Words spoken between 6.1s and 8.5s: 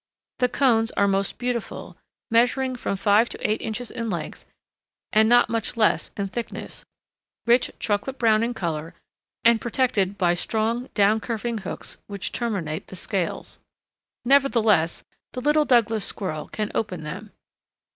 in thickness, rich chocolate brown